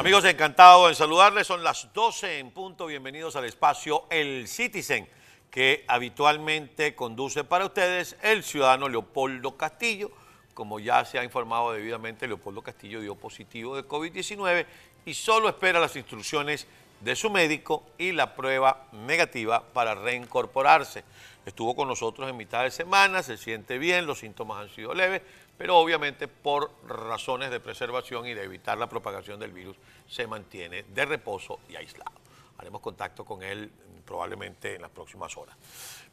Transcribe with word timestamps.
Amigos, 0.00 0.24
encantado 0.24 0.88
en 0.88 0.94
saludarles. 0.94 1.46
Son 1.46 1.62
las 1.62 1.92
12 1.92 2.38
en 2.38 2.52
punto. 2.52 2.86
Bienvenidos 2.86 3.36
al 3.36 3.44
espacio 3.44 4.06
El 4.08 4.48
Citizen, 4.48 5.06
que 5.50 5.84
habitualmente 5.88 6.94
conduce 6.94 7.44
para 7.44 7.66
ustedes 7.66 8.16
el 8.22 8.42
ciudadano 8.42 8.88
Leopoldo 8.88 9.58
Castillo. 9.58 10.10
Como 10.54 10.80
ya 10.80 11.04
se 11.04 11.18
ha 11.18 11.22
informado 11.22 11.72
debidamente, 11.72 12.26
Leopoldo 12.26 12.62
Castillo 12.62 13.02
dio 13.02 13.14
positivo 13.14 13.76
de 13.76 13.86
COVID-19 13.86 14.64
y 15.04 15.12
solo 15.12 15.50
espera 15.50 15.78
las 15.78 15.94
instrucciones 15.96 16.66
de 17.00 17.14
su 17.14 17.28
médico 17.28 17.84
y 17.98 18.12
la 18.12 18.34
prueba 18.34 18.86
negativa 18.92 19.62
para 19.62 19.94
reincorporarse. 19.94 21.04
Estuvo 21.44 21.76
con 21.76 21.88
nosotros 21.88 22.30
en 22.30 22.38
mitad 22.38 22.62
de 22.62 22.70
semana, 22.70 23.22
se 23.22 23.36
siente 23.36 23.76
bien, 23.76 24.06
los 24.06 24.20
síntomas 24.20 24.62
han 24.62 24.74
sido 24.74 24.94
leves, 24.94 25.20
pero 25.60 25.76
obviamente 25.76 26.26
por 26.26 26.72
razones 26.86 27.50
de 27.50 27.60
preservación 27.60 28.26
y 28.26 28.32
de 28.32 28.44
evitar 28.44 28.78
la 28.78 28.88
propagación 28.88 29.38
del 29.38 29.52
virus 29.52 29.76
se 30.08 30.26
mantiene 30.26 30.84
de 30.84 31.04
reposo 31.04 31.60
y 31.68 31.76
aislado. 31.76 32.12
Haremos 32.56 32.80
contacto 32.80 33.26
con 33.26 33.42
él 33.42 33.70
probablemente 34.06 34.76
en 34.76 34.80
las 34.80 34.90
próximas 34.90 35.36
horas. 35.36 35.54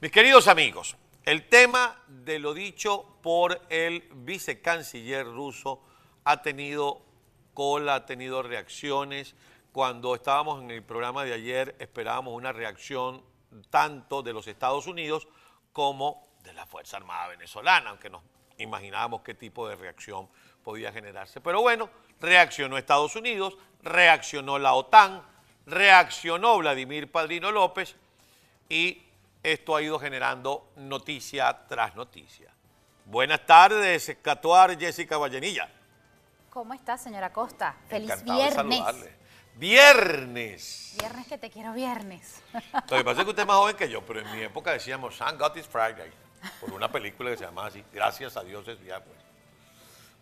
Mis 0.01 0.11
queridos 0.11 0.49
amigos, 0.49 0.97
el 1.23 1.47
tema 1.47 1.97
de 2.09 2.39
lo 2.39 2.53
dicho 2.53 3.19
por 3.23 3.61
el 3.69 4.09
vicecanciller 4.15 5.25
ruso 5.25 5.81
ha 6.25 6.41
tenido 6.41 7.01
cola, 7.53 7.95
ha 7.95 8.05
tenido 8.05 8.43
reacciones. 8.43 9.33
Cuando 9.71 10.13
estábamos 10.13 10.61
en 10.61 10.71
el 10.71 10.83
programa 10.83 11.23
de 11.23 11.31
ayer 11.31 11.73
esperábamos 11.79 12.33
una 12.33 12.51
reacción 12.51 13.23
tanto 13.69 14.23
de 14.23 14.33
los 14.33 14.45
Estados 14.45 14.87
Unidos 14.87 15.25
como 15.71 16.35
de 16.43 16.51
la 16.51 16.65
Fuerza 16.65 16.97
Armada 16.97 17.29
Venezolana, 17.29 17.91
aunque 17.91 18.09
nos 18.09 18.23
imaginábamos 18.57 19.21
qué 19.21 19.33
tipo 19.33 19.67
de 19.67 19.75
reacción 19.75 20.27
podía 20.63 20.91
generarse. 20.91 21.41
Pero 21.41 21.61
bueno, 21.61 21.89
reaccionó 22.19 22.77
Estados 22.77 23.15
Unidos, 23.15 23.57
reaccionó 23.83 24.59
la 24.59 24.73
OTAN, 24.73 25.21
reaccionó 25.65 26.57
Vladimir 26.57 27.11
Padrino 27.11 27.51
López 27.51 27.95
y 28.69 29.03
esto 29.43 29.75
ha 29.75 29.81
ido 29.81 29.99
generando 29.99 30.71
noticia 30.75 31.65
tras 31.67 31.95
noticia. 31.95 32.51
Buenas 33.05 33.45
tardes, 33.45 34.17
Catuar 34.21 34.77
Jessica 34.77 35.17
Vallenilla. 35.17 35.69
¿Cómo 36.49 36.73
está, 36.73 36.97
señora 36.97 37.31
Costa? 37.31 37.75
Feliz 37.87 38.09
Encantado 38.09 38.39
de 38.39 38.43
viernes. 38.49 38.55
saludarle. 38.79 39.17
Viernes. 39.55 40.95
Viernes 40.99 41.27
que 41.27 41.37
te 41.37 41.49
quiero 41.49 41.73
viernes. 41.73 42.43
Lo 42.89 42.97
que 42.97 43.03
pasa 43.03 43.21
es 43.21 43.25
que 43.25 43.29
usted 43.29 43.41
es 43.43 43.47
más 43.47 43.57
joven 43.57 43.75
que 43.75 43.89
yo, 43.89 44.05
pero 44.05 44.19
en 44.19 44.31
mi 44.31 44.41
época 44.41 44.71
decíamos 44.71 45.17
Thank 45.17 45.39
God 45.39 45.55
it's 45.55 45.67
Friday, 45.67 46.11
por 46.61 46.71
una 46.73 46.91
película 46.91 47.31
que 47.31 47.37
se 47.37 47.45
llamaba 47.45 47.67
así, 47.67 47.83
Gracias 47.93 48.37
a 48.37 48.43
Dios 48.43 48.67
es 48.67 48.79
viernes. 48.79 49.15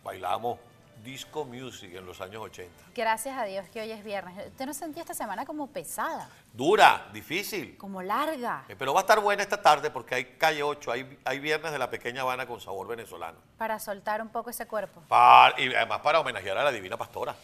Bailábamos 0.04 0.60
disco 1.04 1.46
music 1.46 1.94
en 1.96 2.06
los 2.06 2.22
años 2.22 2.42
80. 2.44 2.72
Gracias 2.96 3.38
a 3.38 3.44
Dios 3.44 3.66
que 3.70 3.82
hoy 3.82 3.92
es 3.92 4.04
viernes. 4.04 4.48
¿Usted 4.48 4.66
no 4.66 4.74
sentía 4.74 5.02
esta 5.02 5.14
semana 5.14 5.46
como 5.46 5.68
pesada, 5.68 6.30
Dura, 6.54 7.10
difícil, 7.12 7.78
como 7.78 8.02
larga? 8.02 8.64
eh, 8.70 8.76
pero 8.78 8.94
va 8.94 9.02
a 9.02 9.04
estar 9.04 9.20
buena 9.20 9.44
esta 9.44 9.62
tarde 9.62 9.92
porque 9.92 10.16
hay 10.16 10.26
calle 10.38 10.64
8, 10.64 10.92
hay, 10.92 11.20
hay 11.26 11.40
viernes 11.40 11.72
de 11.72 11.78
la 11.80 11.90
pequeña 11.90 12.22
Habana 12.22 12.48
con 12.48 12.62
sabor 12.62 12.88
venezolano. 12.88 13.38
Para 13.58 13.78
soltar 13.80 14.22
un 14.22 14.30
poco 14.30 14.50
ese 14.52 14.66
cuerpo. 14.68 15.02
Para- 15.08 15.60
y 15.60 15.74
además 15.76 16.00
para 16.00 16.20
homenajear 16.22 16.58
a 16.58 16.64
la 16.64 16.72
Divina 16.72 16.98
Pastora. 16.98 17.36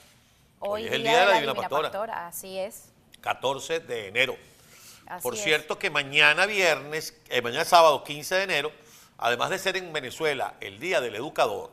Hoy 0.59 0.85
es 0.85 0.91
el 0.93 1.03
día 1.03 1.19
de 1.19 1.25
la 1.25 1.33
Divina 1.33 1.53
Pastora. 1.69 2.27
Así 2.27 2.57
es. 2.57 2.89
14 3.19 3.81
de 3.81 4.07
enero. 4.07 4.35
Así 5.11 5.23
Por 5.23 5.35
es. 5.35 5.43
cierto 5.43 5.77
que 5.77 5.89
mañana 5.89 6.45
viernes, 6.45 7.15
eh, 7.29 7.41
mañana 7.41 7.65
sábado 7.65 8.03
15 8.03 8.35
de 8.35 8.43
enero, 8.43 8.71
además 9.17 9.49
de 9.49 9.59
ser 9.59 9.77
en 9.77 9.91
Venezuela 9.91 10.55
el 10.61 10.79
Día 10.79 11.01
del 11.01 11.15
Educador, 11.15 11.71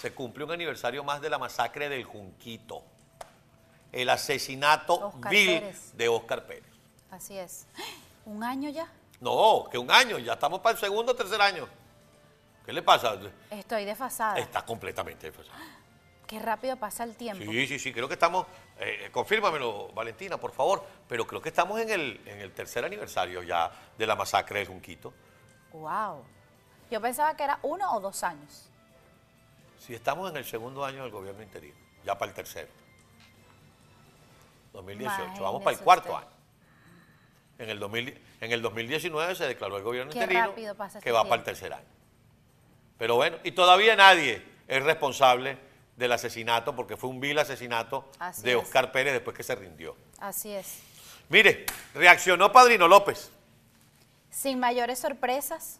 se 0.00 0.12
cumple 0.12 0.44
un 0.44 0.52
aniversario 0.52 1.04
más 1.04 1.20
de 1.20 1.30
la 1.30 1.38
masacre 1.38 1.88
del 1.88 2.04
Junquito, 2.04 2.82
el 3.92 4.08
asesinato 4.08 5.12
vil 5.30 5.60
Pérez. 5.60 5.92
de 5.94 6.08
Oscar 6.08 6.46
Pérez. 6.46 6.64
Así 7.10 7.38
es. 7.38 7.66
¿Un 8.24 8.42
año 8.42 8.70
ya? 8.70 8.90
No, 9.20 9.68
que 9.70 9.78
un 9.78 9.90
año, 9.90 10.18
ya 10.18 10.32
estamos 10.34 10.60
para 10.60 10.74
el 10.74 10.80
segundo 10.80 11.12
o 11.12 11.14
tercer 11.14 11.40
año. 11.40 11.68
¿Qué 12.64 12.72
le 12.72 12.82
pasa? 12.82 13.18
Estoy 13.50 13.84
desfasada. 13.84 14.38
Está 14.38 14.62
completamente 14.64 15.26
desfasado. 15.30 15.58
Qué 16.30 16.38
rápido 16.38 16.76
pasa 16.76 17.02
el 17.02 17.16
tiempo. 17.16 17.42
Sí, 17.42 17.66
sí, 17.66 17.80
sí, 17.80 17.92
creo 17.92 18.06
que 18.06 18.14
estamos, 18.14 18.46
eh, 18.78 19.08
confírmamelo, 19.10 19.88
Valentina, 19.88 20.36
por 20.36 20.52
favor, 20.52 20.86
pero 21.08 21.26
creo 21.26 21.42
que 21.42 21.48
estamos 21.48 21.80
en 21.80 21.90
el, 21.90 22.20
en 22.24 22.38
el 22.38 22.52
tercer 22.52 22.84
aniversario 22.84 23.42
ya 23.42 23.68
de 23.98 24.06
la 24.06 24.14
masacre 24.14 24.60
del 24.60 24.68
Junquito. 24.68 25.12
Wow. 25.72 26.22
Yo 26.88 27.00
pensaba 27.00 27.36
que 27.36 27.42
era 27.42 27.58
uno 27.62 27.96
o 27.96 27.98
dos 27.98 28.22
años. 28.22 28.70
Si 29.80 29.92
estamos 29.92 30.30
en 30.30 30.36
el 30.36 30.44
segundo 30.44 30.84
año 30.84 31.02
del 31.02 31.10
gobierno 31.10 31.42
interino, 31.42 31.74
ya 32.04 32.16
para 32.16 32.28
el 32.28 32.36
tercero. 32.36 32.68
2018, 34.72 35.42
vamos 35.42 35.64
para 35.64 35.76
el 35.76 35.82
cuarto 35.82 36.12
usted. 36.12 36.26
año. 36.26 36.36
En 37.58 37.70
el, 37.70 37.80
2000 37.80 38.22
en 38.40 38.52
el 38.52 38.62
2019 38.62 39.34
se 39.34 39.48
declaró 39.48 39.78
el 39.78 39.82
gobierno 39.82 40.12
Qué 40.12 40.20
interino 40.20 40.46
rápido 40.46 40.76
pasa 40.76 41.00
que 41.00 41.08
este 41.08 41.10
va 41.10 41.24
para 41.24 41.40
el 41.40 41.42
tercer 41.42 41.72
año. 41.72 41.88
Pero 42.98 43.16
bueno, 43.16 43.36
y 43.42 43.50
todavía 43.50 43.96
nadie 43.96 44.40
es 44.68 44.84
responsable 44.84 45.69
del 46.00 46.10
asesinato, 46.12 46.74
porque 46.74 46.96
fue 46.96 47.08
un 47.10 47.20
vil 47.20 47.38
asesinato 47.38 48.10
Así 48.18 48.42
de 48.42 48.52
es. 48.52 48.56
Oscar 48.58 48.90
Pérez 48.90 49.12
después 49.12 49.36
que 49.36 49.44
se 49.44 49.54
rindió. 49.54 49.94
Así 50.18 50.50
es. 50.52 50.80
Mire, 51.28 51.66
reaccionó 51.94 52.50
Padrino 52.50 52.88
López. 52.88 53.30
Sin 54.30 54.58
mayores 54.58 54.98
sorpresas, 54.98 55.78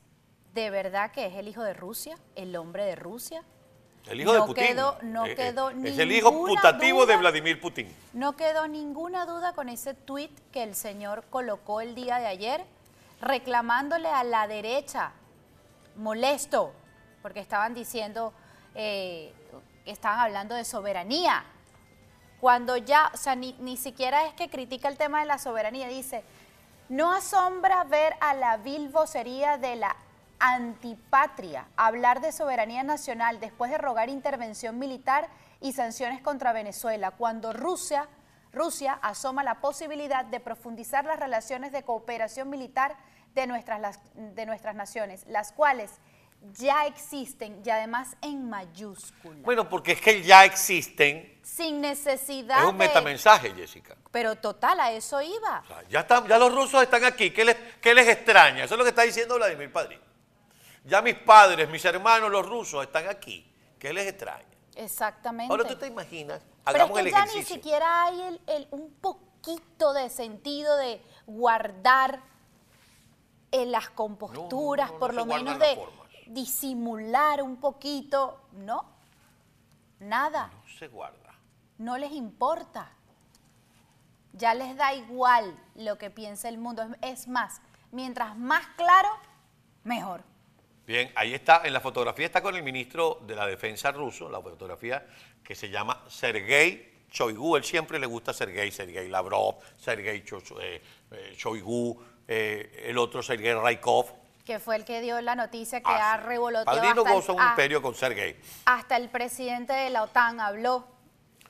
de 0.55 0.71
verdad 0.71 1.11
que 1.11 1.27
es 1.27 1.35
el 1.35 1.49
hijo 1.49 1.63
de 1.63 1.73
Rusia, 1.75 2.17
el 2.37 2.55
hombre 2.55 2.85
de 2.85 2.95
Rusia. 2.95 3.43
El 4.09 4.21
hijo 4.21 4.33
No 4.33 4.41
de 4.43 4.47
Putin. 4.47 4.67
quedó- 4.67 4.99
no 5.03 5.27
Eh, 5.27 5.33
eh, 5.33 5.35
quedó 5.37 5.71
Es 5.71 5.99
el 5.99 6.13
hijo 6.13 6.31
putativo 6.47 7.05
de. 7.07 7.17
Vladimir 7.17 7.61
Putin. 7.61 7.95
No 8.13 8.37
quedó 8.37 8.67
ninguna 8.69 9.27
duda 9.27 9.53
con 9.53 9.69
ese 9.69 9.95
tuit 9.95 10.31
que 10.53 10.63
el 10.63 10.75
señor 10.75 11.25
colocó 11.31 11.81
el 11.81 11.95
día 11.95 12.19
de 12.19 12.27
ayer, 12.27 12.65
reclamándole 13.21 14.09
a 14.09 14.25
la 14.25 14.47
derecha, 14.47 15.13
molesto, 15.97 16.73
porque 17.23 17.41
estaban 17.41 17.75
diciendo, 17.75 18.33
eh, 18.75 19.33
estaban 19.87 20.21
hablando 20.21 20.55
de 20.55 20.65
soberanía. 20.65 21.45
Cuando 22.41 22.77
ya, 22.77 23.11
o 23.13 23.17
sea, 23.17 23.35
ni, 23.37 23.53
ni 23.61 23.77
siquiera 23.77 24.27
es 24.27 24.35
que 24.35 24.49
critica 24.49 24.89
el 24.89 24.97
tema 24.97 25.21
de 25.21 25.27
la 25.27 25.39
soberanía, 25.39 25.89
dice, 25.89 26.25
no 26.89 27.13
asombra 27.13 27.85
ver 27.85 28.15
a 28.21 28.35
la 28.35 28.57
vil 28.57 28.89
vocería 28.89 29.59
de 29.59 29.77
la 29.77 29.95
antipatria 30.41 31.69
hablar 31.77 32.21
de 32.21 32.33
soberanía 32.33 32.83
nacional 32.83 33.39
después 33.39 33.71
de 33.71 33.79
rogar 33.79 34.09
intervención 34.09 34.79
militar 34.79 35.29
y 35.61 35.73
sanciones 35.73 36.23
contra 36.23 36.53
Venezuela, 36.53 37.11
cuando 37.13 37.53
Rusia, 37.53 38.09
Rusia 38.53 38.99
asoma 39.03 39.45
la 39.45 39.61
posibilidad 39.61 40.25
de 40.25 40.41
profundizar 40.41 41.05
las 41.05 41.21
relaciones 41.21 41.71
de 41.73 41.83
cooperación 41.83 42.49
militar 42.49 42.97
de 43.35 43.47
nuestras, 43.47 44.01
de 44.15 44.47
nuestras 44.47 44.75
naciones, 44.75 45.27
las 45.29 45.53
cuales 45.53 45.93
ya 46.55 46.87
existen 46.87 47.63
y 47.65 47.71
además 47.71 48.17
en 48.23 48.49
mayúscula, 48.49 49.37
Bueno, 49.43 49.69
porque 49.69 49.93
es 49.93 50.01
que 50.01 50.23
ya 50.23 50.45
existen. 50.45 51.39
sin 51.43 51.81
necesidad 51.81 52.61
Es 52.61 52.65
un 52.67 52.79
de... 52.79 52.87
metamensaje, 52.87 53.53
Jessica. 53.55 53.97
Pero 54.11 54.37
total, 54.37 54.81
a 54.81 54.91
eso 54.93 55.21
iba. 55.21 55.61
O 55.65 55.67
sea, 55.67 55.83
ya, 55.89 56.01
están, 56.01 56.27
ya 56.27 56.39
los 56.39 56.53
rusos 56.55 56.83
están 56.83 57.05
aquí. 57.05 57.31
¿Qué 57.31 57.45
les, 57.45 57.57
qué 57.81 57.95
les 57.95 58.09
extraña? 58.09 58.65
Eso 58.65 58.75
es 58.75 58.79
lo 58.79 58.85
que 58.85 58.91
está 58.91 59.03
diciendo 59.03 59.37
Vladimir 59.37 59.71
Padrino. 59.73 60.03
Ya 60.85 61.03
mis 61.03 61.15
padres, 61.17 61.69
mis 61.69 61.85
hermanos, 61.85 62.31
los 62.31 62.47
rusos 62.47 62.83
están 62.85 63.07
aquí. 63.09 63.47
¿Qué 63.79 63.93
les 63.93 64.07
extraña? 64.09 64.47
Exactamente. 64.77 65.53
Ahora 65.53 65.65
tú 65.65 65.77
te 65.77 65.87
imaginas, 65.87 66.41
Pero 66.65 66.85
hagamos 66.85 66.99
es 66.99 67.03
que 67.05 67.09
el 67.11 67.15
ya 67.15 67.27
ni 67.27 67.43
siquiera 67.45 68.05
hay 68.05 68.21
el, 68.23 68.41
el- 68.47 68.69
un 68.71 68.91
poquito 68.95 69.93
de 69.93 70.09
sentido 70.09 70.77
de 70.79 71.03
guardar 71.27 72.21
en 73.53 73.73
las 73.73 73.91
composturas, 73.91 74.89
no, 74.89 74.95
no 74.95 74.99
por 75.01 75.15
lo 75.15 75.27
menos 75.27 75.59
de. 75.59 75.79
Disimular 76.31 77.43
un 77.43 77.57
poquito. 77.57 78.49
No, 78.53 78.85
nada, 79.99 80.51
No 80.65 80.69
se 80.79 80.89
guarda. 80.89 81.35
no 81.79 81.99
les 81.99 82.13
importa. 82.13 82.91
Ya 84.33 84.55
les 84.55 84.77
da 84.77 84.95
igual 84.95 85.59
lo 85.75 85.99
que 85.99 86.11
piensa 86.11 86.49
el 86.49 86.59
mundo. 86.59 86.87
Es- 87.03 87.27
más, 87.27 87.61
mientras 87.91 88.37
más 88.37 88.65
claro, 88.77 89.09
mejor. 89.85 90.23
Bien, 90.87 91.13
ahí 91.17 91.35
está, 91.35 91.63
en 91.65 91.73
la 91.73 91.81
fotografía 91.81 92.27
está 92.27 92.41
con 92.43 92.55
el 92.57 92.63
ministro 92.63 93.21
de 93.27 93.35
la 93.35 93.47
Defensa 93.47 93.91
ruso, 93.93 94.29
la 94.29 94.41
fotografía 94.41 95.07
que 95.43 95.55
se 95.55 95.69
llama 95.69 96.05
Sergei 96.09 97.05
Shoigu. 97.11 97.57
Él 97.57 97.65
siempre 97.65 97.99
le 97.99 98.07
gusta 98.07 98.33
Sergei, 98.33 98.71
Sergei 98.71 99.09
Lavrov, 99.09 99.57
Sergei 99.77 100.25
eh, 100.61 100.83
eh, 101.11 101.35
Shoigu, 101.37 102.01
eh, 102.27 102.85
el 102.87 102.99
otro 102.99 103.23
Sergei 103.23 103.53
Raikov. 103.55 104.20
Que 104.45 104.59
fue 104.59 104.77
el 104.77 104.85
que 104.85 105.01
dio 105.01 105.21
la 105.21 105.35
noticia 105.35 105.81
que 105.81 105.91
Ah, 105.91 106.15
ha 106.15 106.19
sí. 106.21 106.27
revoloteado 106.27 106.77
Padrino 106.79 107.01
hasta 107.03 107.11
el- 107.11 107.17
goza 107.17 107.33
un 107.33 107.41
ah, 107.41 107.49
imperio 107.51 107.83
con 107.83 107.95
Sergei. 107.95 108.37
Hasta 108.65 108.97
el 108.97 109.09
presidente 109.09 109.73
de 109.73 109.91
la 109.91 110.03
OTAN 110.03 110.41
habló 110.41 110.87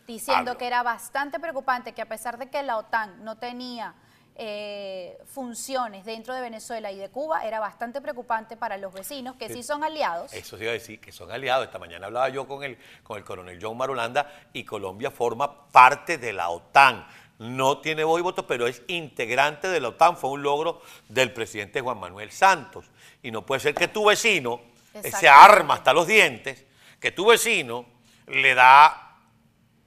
diciendo 0.06 0.50
Habló. 0.52 0.58
que 0.58 0.66
era 0.66 0.82
bastante 0.82 1.38
preocupante 1.38 1.92
que 1.92 2.02
a 2.02 2.08
pesar 2.08 2.36
de 2.36 2.50
que 2.50 2.62
la 2.62 2.76
OTAN 2.78 3.24
no 3.24 3.36
tenía 3.38 3.94
eh, 4.42 5.18
funciones 5.26 6.04
dentro 6.04 6.34
de 6.34 6.40
Venezuela 6.40 6.90
y 6.90 6.96
de 6.98 7.10
Cuba 7.10 7.44
era 7.44 7.60
bastante 7.60 8.00
preocupante 8.00 8.56
para 8.56 8.78
los 8.78 8.92
vecinos, 8.92 9.36
que 9.36 9.48
sí, 9.50 9.62
son 9.62 9.84
aliados. 9.84 10.32
Eso 10.32 10.56
se 10.56 10.64
iba 10.64 10.70
a 10.70 10.74
decir, 10.74 10.98
que 11.00 11.12
son 11.12 11.30
aliados. 11.30 11.66
Esta 11.66 11.78
mañana 11.78 12.06
hablaba 12.06 12.28
yo 12.30 12.48
con 12.48 12.64
el, 12.64 12.78
con 13.02 13.18
el 13.18 13.24
coronel 13.24 13.58
John 13.60 13.76
Marulanda 13.76 14.30
y 14.54 14.64
Colombia 14.64 15.10
forma 15.10 15.68
parte 15.68 16.16
de 16.18 16.32
la 16.32 16.48
OTAN. 16.48 17.06
No 17.40 17.78
tiene 17.78 18.04
voz 18.04 18.20
y 18.20 18.22
voto, 18.22 18.46
pero 18.46 18.66
es 18.66 18.82
integrante 18.86 19.66
de 19.68 19.80
la 19.80 19.88
OTAN. 19.88 20.18
Fue 20.18 20.28
un 20.28 20.42
logro 20.42 20.82
del 21.08 21.32
presidente 21.32 21.80
Juan 21.80 21.98
Manuel 21.98 22.30
Santos. 22.30 22.84
Y 23.22 23.30
no 23.30 23.46
puede 23.46 23.60
ser 23.60 23.74
que 23.74 23.88
tu 23.88 24.04
vecino 24.04 24.60
se 25.02 25.26
arma 25.26 25.74
hasta 25.74 25.94
los 25.94 26.06
dientes, 26.06 26.66
que 27.00 27.12
tu 27.12 27.24
vecino 27.24 27.86
le 28.26 28.54
da 28.54 29.16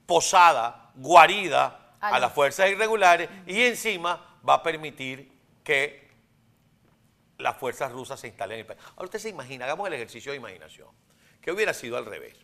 posada, 0.04 0.90
guarida 0.96 1.92
a 2.00 2.18
las 2.18 2.32
fuerzas 2.32 2.70
irregulares 2.70 3.28
y 3.46 3.62
encima 3.62 4.38
va 4.46 4.54
a 4.54 4.62
permitir 4.62 5.32
que 5.62 6.08
las 7.38 7.56
fuerzas 7.56 7.92
rusas 7.92 8.18
se 8.18 8.26
instalen 8.26 8.56
en 8.56 8.60
el 8.62 8.66
país. 8.66 8.80
Ahora 8.96 9.04
usted 9.04 9.20
se 9.20 9.28
imagina, 9.28 9.64
hagamos 9.64 9.86
el 9.86 9.94
ejercicio 9.94 10.32
de 10.32 10.38
imaginación, 10.38 10.88
que 11.40 11.52
hubiera 11.52 11.72
sido 11.72 11.96
al 11.96 12.06
revés, 12.06 12.36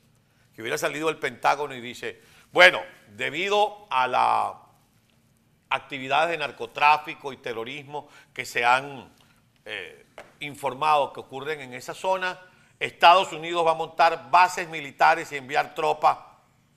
que 0.55 0.63
hubiera 0.63 0.79
salido 0.79 1.09
el 1.09 1.19
Pentágono 1.19 1.75
y 1.75 1.81
dice, 1.81 2.21
bueno, 2.53 2.81
debido 3.09 3.89
a 3.91 4.07
las 4.07 4.70
actividades 5.71 6.31
de 6.31 6.39
narcotráfico 6.39 7.33
y 7.33 7.37
terrorismo 7.39 8.09
que 8.35 8.45
se 8.45 8.65
han 8.65 9.11
eh, 9.65 10.07
informado 10.41 11.13
que 11.13 11.21
ocurren 11.21 11.61
en 11.61 11.75
esa 11.75 11.95
zona, 11.95 12.39
Estados 12.79 13.33
Unidos 13.33 13.67
va 13.67 13.73
a 13.73 13.75
montar 13.75 14.31
bases 14.31 14.69
militares 14.69 15.31
y 15.33 15.37
enviar 15.37 15.75
tropas 15.75 16.19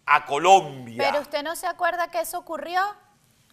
a 0.06 0.26
Colombia. 0.26 1.04
Pero 1.10 1.22
usted 1.22 1.44
no 1.44 1.56
se 1.56 1.66
acuerda 1.66 2.12
que 2.12 2.22
eso 2.22 2.38
ocurrió 2.38 2.82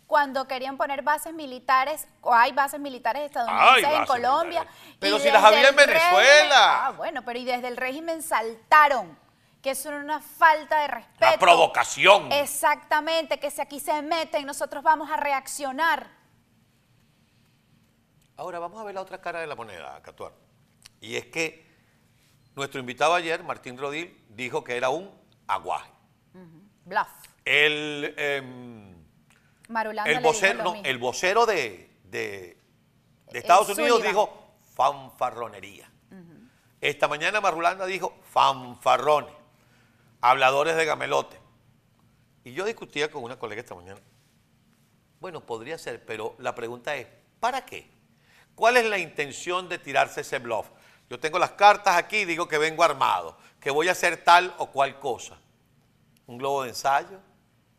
cuando 0.07 0.49
querían 0.49 0.77
poner 0.77 1.03
bases 1.03 1.33
militares, 1.33 2.09
o 2.21 2.35
hay 2.35 2.51
bases 2.51 2.81
militares 2.81 3.23
estadounidenses 3.23 4.01
en 4.01 4.07
Colombia. 4.07 4.67
Pero 4.99 5.21
si 5.21 5.31
las 5.31 5.43
había 5.43 5.69
en 5.69 5.77
Venezuela. 5.77 6.87
ah, 6.87 6.91
bueno, 6.97 7.23
pero 7.25 7.39
y 7.39 7.45
desde 7.45 7.69
el 7.69 7.77
régimen 7.77 8.21
saltaron 8.21 9.17
que 9.63 9.71
eso 9.71 9.91
era 9.91 9.99
una 9.99 10.21
falta 10.21 10.81
de 10.83 10.89
respeto. 10.89 11.31
La 11.31 11.39
provocación. 11.39 12.33
Exactamente, 12.33 13.39
que 13.39 13.51
si 13.51 13.61
aquí 13.61 13.81
se 13.81 14.01
meten, 14.03 14.47
nosotros 14.47 14.83
vamos 14.83 15.11
a 15.11 15.17
reaccionar. 15.17 16.09
Ahora 18.37 18.59
vamos 18.59 18.81
a 18.81 18.85
ver 18.85 18.95
la 18.95 19.03
otra 19.03 19.21
cara 19.21 19.41
de 19.41 19.47
la 19.47 19.55
moneda, 19.55 20.01
Catuar. 20.03 20.33
Y 21.01 21.17
es 21.17 21.27
que 21.27 21.67
nuestro 22.57 22.81
invitado 22.81 23.15
ayer, 23.15 23.43
Martín 23.43 23.77
Rodil, 23.77 24.25
dijo 24.31 24.65
que 24.65 24.77
era 24.77 24.89
un 24.89 25.11
aguaje. 25.47 25.91
Bluff. 26.85 27.09
El... 27.45 28.15
Em, 28.17 29.01
el 30.07 30.21
vocero, 30.21 30.75
el 30.83 30.99
vocero 30.99 31.47
de, 31.47 32.57
Estados 33.33 33.69
Unidos 33.69 34.03
dijo 34.03 34.57
fanfarronería. 34.75 35.91
Esta 36.81 37.09
mañana 37.09 37.41
Marulanda 37.41 37.85
dijo 37.85 38.19
fanfarrones, 38.33 39.35
habladores 40.21 40.77
de 40.77 40.85
gamelote. 40.85 41.39
Y 42.45 42.53
yo 42.53 42.65
discutía 42.65 43.11
con 43.11 43.23
una 43.23 43.39
colega 43.39 43.61
esta 43.61 43.75
mañana. 43.75 44.01
Bueno, 45.21 45.45
podría 45.45 45.79
ser, 45.79 46.05
pero 46.05 46.35
la 46.39 46.55
pregunta 46.55 46.97
es, 46.97 47.07
¿para 47.39 47.65
qué? 47.65 47.91
¿Cuál 48.55 48.77
es 48.79 48.85
la 48.87 48.99
intención 48.99 49.69
de 49.69 49.79
tirarse 49.79 50.23
ese 50.23 50.39
bluff? 50.39 50.67
Yo 51.09 51.19
tengo 51.19 51.39
las 51.39 51.53
cartas 51.53 51.97
aquí, 51.97 52.25
digo 52.25 52.49
que 52.49 52.57
vengo 52.57 52.83
armado, 52.83 53.37
que 53.61 53.71
voy 53.71 53.89
a 53.89 53.93
hacer 53.93 54.25
tal 54.25 54.55
o 54.59 54.71
cual 54.71 54.99
cosa. 54.99 55.39
Un 56.27 56.39
globo 56.39 56.63
de 56.63 56.71
ensayo, 56.71 57.19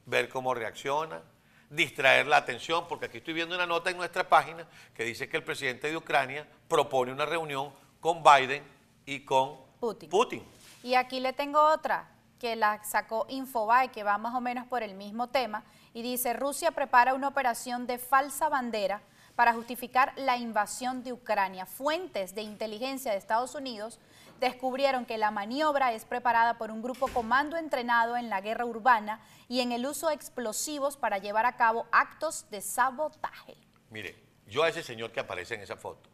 ver 0.05 0.29
cómo 0.29 0.53
reacciona, 0.53 1.21
distraer 1.69 2.27
la 2.27 2.37
atención, 2.37 2.87
porque 2.87 3.05
aquí 3.05 3.19
estoy 3.19 3.33
viendo 3.33 3.55
una 3.55 3.65
nota 3.65 3.89
en 3.89 3.97
nuestra 3.97 4.27
página 4.27 4.67
que 4.93 5.03
dice 5.03 5.29
que 5.29 5.37
el 5.37 5.43
presidente 5.43 5.89
de 5.89 5.97
Ucrania 5.97 6.47
propone 6.67 7.11
una 7.11 7.25
reunión 7.25 7.73
con 7.99 8.21
Biden 8.21 8.63
y 9.05 9.21
con 9.21 9.57
Putin. 9.79 10.43
Y 10.83 10.95
aquí 10.95 11.19
le 11.19 11.33
tengo 11.33 11.61
otra 11.61 12.07
que 12.41 12.55
la 12.55 12.83
sacó 12.83 13.27
Infobae, 13.29 13.89
que 13.89 14.01
va 14.01 14.17
más 14.17 14.33
o 14.33 14.41
menos 14.41 14.65
por 14.65 14.81
el 14.81 14.95
mismo 14.95 15.27
tema, 15.27 15.63
y 15.93 16.01
dice, 16.01 16.33
Rusia 16.33 16.71
prepara 16.71 17.13
una 17.13 17.27
operación 17.27 17.85
de 17.85 17.99
falsa 17.99 18.49
bandera 18.49 19.03
para 19.35 19.53
justificar 19.53 20.11
la 20.15 20.37
invasión 20.37 21.03
de 21.03 21.13
Ucrania. 21.13 21.67
Fuentes 21.67 22.33
de 22.33 22.41
inteligencia 22.41 23.11
de 23.11 23.19
Estados 23.19 23.53
Unidos 23.53 23.99
descubrieron 24.39 25.05
que 25.05 25.19
la 25.19 25.29
maniobra 25.29 25.93
es 25.93 26.03
preparada 26.03 26.57
por 26.57 26.71
un 26.71 26.81
grupo 26.81 27.07
comando 27.09 27.57
entrenado 27.57 28.17
en 28.17 28.31
la 28.31 28.41
guerra 28.41 28.65
urbana 28.65 29.21
y 29.47 29.61
en 29.61 29.71
el 29.71 29.85
uso 29.85 30.07
de 30.07 30.15
explosivos 30.15 30.97
para 30.97 31.19
llevar 31.19 31.45
a 31.45 31.57
cabo 31.57 31.85
actos 31.91 32.49
de 32.49 32.61
sabotaje. 32.61 33.55
Mire, 33.91 34.15
yo 34.47 34.63
a 34.63 34.69
ese 34.69 34.81
señor 34.81 35.11
que 35.11 35.19
aparece 35.19 35.53
en 35.53 35.61
esa 35.61 35.77
foto, 35.77 36.09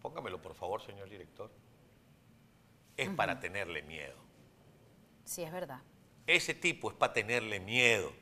póngamelo 0.00 0.42
por 0.42 0.56
favor, 0.56 0.82
señor 0.82 1.08
director, 1.08 1.48
es 2.96 3.08
para 3.10 3.38
tenerle 3.38 3.82
miedo. 3.82 4.31
Sí, 5.24 5.42
es 5.42 5.52
verdad. 5.52 5.80
Ese 6.26 6.54
tipo 6.54 6.90
es 6.90 6.96
para 6.96 7.12
tenerle 7.12 7.60
miedo. 7.60 8.12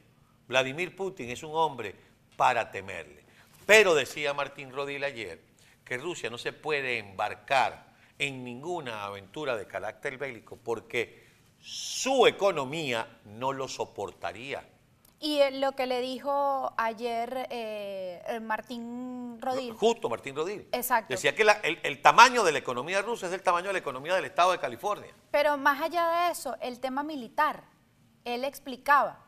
Vladimir 0.48 0.96
Putin 0.96 1.30
es 1.30 1.42
un 1.42 1.54
hombre 1.54 1.94
para 2.36 2.70
temerle. 2.70 3.24
Pero 3.66 3.94
decía 3.94 4.34
Martín 4.34 4.72
Rodil 4.72 5.04
ayer 5.04 5.40
que 5.84 5.98
Rusia 5.98 6.30
no 6.30 6.38
se 6.38 6.52
puede 6.52 6.98
embarcar 6.98 7.94
en 8.18 8.44
ninguna 8.44 9.04
aventura 9.04 9.56
de 9.56 9.66
carácter 9.66 10.18
bélico 10.18 10.56
porque 10.56 11.24
su 11.60 12.26
economía 12.26 13.20
no 13.24 13.52
lo 13.52 13.68
soportaría. 13.68 14.66
Y 15.22 15.40
eh, 15.40 15.50
lo 15.50 15.72
que 15.72 15.86
le 15.86 16.00
dijo 16.00 16.72
ayer 16.78 17.46
eh, 17.50 18.40
Martín 18.42 19.38
Rodil. 19.38 19.74
Justo, 19.74 20.08
Martín 20.08 20.34
Rodil. 20.34 20.66
Exacto. 20.72 21.12
Decía 21.12 21.34
que 21.34 21.46
el, 21.82 22.00
tamaño 22.00 22.42
de 22.42 22.52
la 22.52 22.58
economía 22.58 23.02
rusa 23.02 23.26
es 23.26 23.32
el 23.34 23.42
tamaño 23.42 23.66
de 23.66 23.74
la 23.74 23.78
economía 23.80 24.14
del 24.14 24.24
estado 24.24 24.52
de 24.52 24.58
California. 24.58 25.12
Pero 25.30 25.58
más 25.58 25.82
allá 25.82 26.08
de 26.08 26.32
eso, 26.32 26.56
el 26.62 26.80
tema 26.80 27.02
militar, 27.02 27.62
él 28.24 28.44
explicaba, 28.44 29.18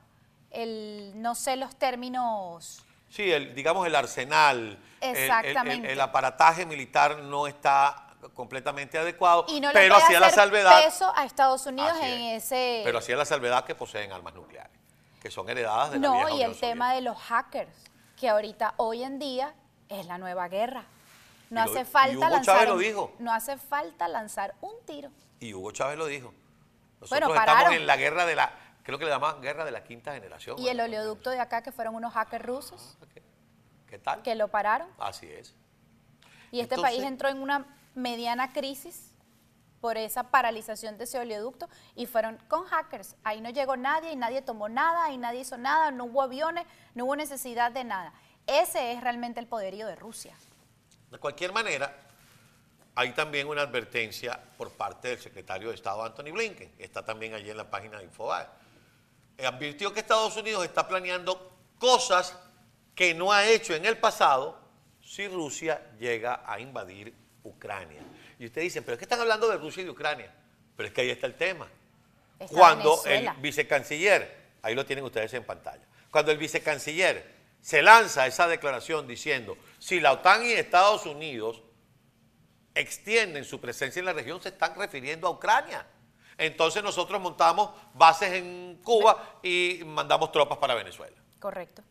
el, 0.51 1.13
no 1.17 1.35
sé 1.35 1.57
los 1.57 1.77
términos... 1.77 2.83
Sí, 3.11 3.31
el, 3.31 3.55
digamos 3.55 3.87
el 3.87 3.95
arsenal, 3.95 4.79
Exactamente. 5.03 5.93
el 5.93 6.01
aparataje 6.01 6.65
militar 6.65 7.19
no 7.19 7.47
está 7.47 8.13
completamente 8.35 8.97
adecuado, 8.99 9.47
pero 9.73 9.97
hacía 9.97 10.21
la 10.21 10.31
salvedad 10.31 10.85
peso 10.85 11.13
a 11.15 11.25
Estados 11.25 11.67
Unidos 11.67 11.97
en 12.01 12.37
ese 12.37 12.83
pero 12.85 12.99
hacía 12.99 13.17
la 13.17 13.25
salvedad 13.25 13.65
que 13.65 13.75
poseen 13.75 14.13
armas 14.13 14.35
nucleares, 14.35 14.79
que 15.23 15.31
son 15.31 15.49
heredadas 15.49 15.93
de 15.93 16.01
la 16.01 16.09
No, 16.09 16.29
y 16.37 16.43
el 16.43 16.59
tema 16.59 16.93
de 16.93 17.01
los 17.01 17.17
hackers, 17.17 17.73
que 18.19 18.29
ahorita 18.29 18.75
hoy 18.77 19.05
en 19.05 19.21
día 19.21 19.55
es 19.89 20.05
la 20.07 20.19
nueva 20.19 20.49
guerra. 20.49 20.85
No 21.49 21.63
hace 21.63 21.85
falta 21.85 22.29
lanzar 22.29 22.69
lo 22.69 22.79
dijo. 22.79 23.15
no 23.19 23.33
hace 23.33 23.57
falta 23.57 24.09
lanzar 24.09 24.55
un 24.61 24.73
tiro. 24.85 25.11
Y 25.39 25.55
Hugo 25.55 25.71
Chávez 25.71 25.97
lo 25.97 26.07
dijo. 26.07 26.35
Nosotros 27.01 27.37
estamos 27.37 27.73
en 27.73 27.87
la 27.87 27.97
guerra 27.97 28.27
de 28.27 28.35
la 28.35 28.53
creo 28.83 28.99
que 28.99 29.05
le 29.05 29.11
llaman 29.11 29.41
guerra 29.41 29.65
de 29.65 29.71
la 29.71 29.85
quinta 29.85 30.13
generación. 30.13 30.59
Y 30.59 30.69
el 30.69 30.81
oleoducto 30.81 31.31
de 31.31 31.39
acá 31.39 31.63
que 31.63 31.71
fueron 31.71 31.95
unos 31.95 32.13
hackers 32.15 32.45
rusos. 32.45 32.99
Ah, 33.01 33.07
¿Qué, 33.87 33.99
tal? 33.99 34.23
Que 34.23 34.35
lo 34.35 34.49
pararon. 34.49 34.89
Así 34.99 35.27
es. 35.27 35.55
Y 36.51 36.61
este 36.61 36.77
país 36.77 37.03
entró 37.03 37.29
en 37.29 37.41
una 37.41 37.67
mediana 37.95 38.53
crisis 38.53 39.12
por 39.83 39.99
esa 39.99 40.23
paralización 40.23 40.97
de 40.97 41.05
ese 41.05 41.19
oleoducto 41.19 41.69
y 41.97 42.07
fueron 42.07 42.39
con 42.47 42.65
hackers. 42.67 43.17
Ahí 43.25 43.41
no 43.41 43.51
llegó 43.51 43.77
nadie 43.77 44.13
y 44.13 44.17
nadie 44.17 44.41
tomó 44.41 44.69
nada 44.69 45.11
y 45.11 45.19
nadie 45.19 45.41
hizo 45.41 45.59
nada, 45.59 45.91
no 45.91 46.05
hubo 46.05 46.23
aviones, 46.23 46.65
no 46.95 47.05
hubo 47.05 47.17
necesidad 47.17 47.73
de 47.73 47.83
nada. 47.83 48.15
Ese 48.47 48.93
es 48.93 49.01
realmente 49.03 49.41
el 49.41 49.49
poderío 49.49 49.89
de 49.89 49.97
Rusia. 49.97 50.37
De 51.11 51.19
cualquier 51.19 51.53
manera, 51.53 51.93
hay 52.95 53.13
también 53.13 53.49
una 53.49 53.63
advertencia 53.63 54.41
por 54.57 54.71
parte 54.71 55.09
del 55.09 55.19
secretario 55.19 55.71
de 55.71 55.75
Estado 55.75 56.05
Anthony 56.05 56.31
Blinken, 56.33 56.77
está 56.79 57.05
también 57.05 57.35
allí 57.35 57.51
en 57.51 57.57
la 57.57 57.69
página 57.69 57.99
de 57.99 58.05
Infobae. 58.05 58.47
Advirtió 59.45 59.93
que 59.93 59.99
Estados 59.99 60.37
Unidos 60.37 60.65
está 60.65 60.87
planeando 60.87 61.57
cosas 61.81 62.39
que 62.95 63.15
no 63.15 63.33
ha 63.33 63.45
hecho 63.47 63.75
en 63.75 63.85
el 63.85 63.99
pasado 63.99 64.61
si 65.03 65.27
Rusia 65.27 65.91
llega 65.99 66.45
a 66.47 66.61
invadir 66.61 67.13
Ucrania. 67.43 68.03
Y 68.43 68.47
ustedes 68.47 68.65
dicen, 68.65 68.83
pero 68.83 68.95
es 68.95 68.99
que 68.99 69.05
están 69.05 69.21
hablando 69.21 69.49
de 69.49 69.57
Rusia 69.57 69.83
y 69.83 69.85
de 69.85 69.91
Ucrania. 69.91 70.35
Pero 70.77 70.89
es 70.89 70.93
que 70.93 71.03
ahí 71.03 71.11
está 71.11 71.29
el 71.29 71.37
tema. 71.37 71.69
Cuando 72.51 73.01
el 73.05 73.31
vicecanciller, 73.35 74.57
ahí 74.63 74.75
lo 74.75 74.85
tienen 74.85 75.05
ustedes 75.05 75.33
en 75.35 75.45
pantalla, 75.45 75.85
cuando 76.11 76.33
el 76.33 76.39
vicecanciller 76.39 77.37
se 77.61 77.83
lanza 77.83 78.27
esa 78.27 78.49
declaración 78.49 79.07
diciendo, 79.07 79.57
si 79.79 80.01
la 80.01 80.11
OTAN 80.11 80.45
y 80.45 80.51
Estados 80.55 81.07
Unidos 81.07 81.63
extienden 82.75 83.45
su 83.45 83.61
presencia 83.61 84.01
en 84.01 84.07
la 84.07 84.13
región, 84.13 84.43
se 84.43 84.49
están 84.49 84.75
refiriendo 84.75 85.29
a 85.29 85.31
Ucrania. 85.31 85.87
Entonces 86.37 86.83
nosotros 86.83 87.21
montamos 87.21 87.71
bases 87.95 88.33
en 88.33 88.81
Cuba 88.83 89.39
y 89.41 89.83
mandamos 89.87 90.33
tropas 90.33 90.59
para 90.59 90.75
Venezuela. 90.75 91.17
Correcto. 91.39 91.85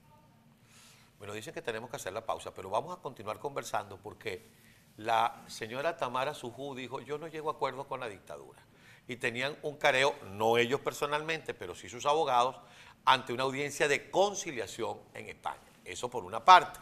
Bueno, 1.18 1.34
dicen 1.34 1.54
que 1.54 1.62
tenemos 1.62 1.90
que 1.90 1.96
hacer 1.96 2.12
la 2.12 2.26
pausa, 2.26 2.54
pero 2.54 2.70
vamos 2.70 2.98
a 2.98 3.02
continuar 3.02 3.40
conversando 3.40 3.96
porque 3.96 4.60
la 4.98 5.42
señora 5.48 5.98
Tamara 5.98 6.34
Sujú 6.34 6.76
dijo, 6.76 7.02
yo 7.02 7.18
no 7.18 7.28
llego 7.28 7.50
a 7.50 7.54
acuerdo 7.54 7.88
con 7.88 8.00
la 8.00 8.08
dictadura. 8.10 8.60
Y 9.08 9.16
tenían 9.18 9.58
un 9.64 9.78
careo, 9.78 10.16
no 10.34 10.58
ellos 10.58 10.80
personalmente, 10.82 11.54
pero 11.54 11.74
sí 11.76 11.90
sus 11.90 12.06
abogados, 12.06 12.56
ante 13.04 13.34
una 13.34 13.44
audiencia 13.44 13.88
de 13.88 14.12
conciliación 14.12 15.00
en 15.14 15.28
España. 15.28 15.58
Eso 15.84 16.10
por 16.10 16.24
una 16.24 16.46
parte. 16.46 16.80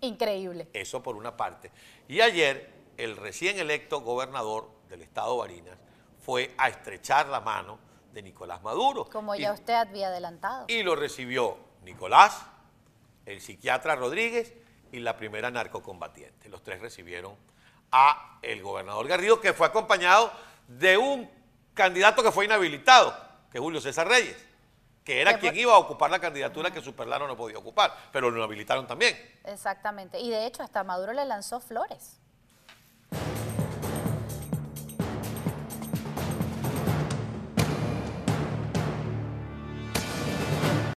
Increíble. 0.00 0.68
Eso 0.72 1.02
por 1.02 1.16
una 1.16 1.36
parte. 1.36 1.70
Y 2.08 2.20
ayer 2.22 2.72
el 2.96 3.16
recién 3.16 3.58
electo 3.58 4.00
gobernador 4.00 4.70
del 4.88 5.02
estado 5.02 5.36
Barinas 5.36 5.76
fue 6.20 6.54
a 6.56 6.68
estrechar 6.68 7.28
la 7.28 7.40
mano 7.40 7.78
de 8.12 8.22
Nicolás 8.22 8.62
Maduro. 8.62 9.04
Como 9.10 9.34
Y- 9.34 9.40
ya 9.42 9.52
usted 9.52 9.74
había 9.74 10.08
adelantado. 10.08 10.64
y 10.68 10.82
lo 10.82 10.96
recibió 10.96 11.58
Nicolás, 11.84 12.42
el 13.26 13.40
psiquiatra 13.40 13.94
Rodríguez 13.96 14.54
y 14.92 15.00
la 15.00 15.16
primera 15.16 15.50
narcocombatiente. 15.50 16.48
Los 16.48 16.62
tres 16.62 16.80
recibieron 16.80 17.34
a 17.92 18.38
el 18.42 18.62
gobernador 18.62 19.06
Garrido, 19.08 19.40
que 19.40 19.52
fue 19.52 19.66
acompañado 19.66 20.32
de 20.68 20.96
un 20.96 21.30
candidato 21.74 22.22
que 22.22 22.32
fue 22.32 22.44
inhabilitado, 22.44 23.14
que 23.50 23.58
es 23.58 23.62
Julio 23.62 23.80
César 23.80 24.08
Reyes, 24.08 24.36
que 25.04 25.20
era 25.20 25.38
quien 25.38 25.56
iba 25.56 25.72
a 25.72 25.78
ocupar 25.78 26.10
la 26.10 26.20
candidatura 26.20 26.70
que 26.70 26.80
Superlano 26.80 27.26
no 27.26 27.36
podía 27.36 27.58
ocupar, 27.58 27.96
pero 28.12 28.30
lo 28.30 28.38
inhabilitaron 28.38 28.86
también. 28.86 29.16
Exactamente. 29.44 30.20
Y 30.20 30.30
de 30.30 30.46
hecho, 30.46 30.62
hasta 30.62 30.84
Maduro 30.84 31.12
le 31.12 31.24
lanzó 31.24 31.60
flores. 31.60 32.20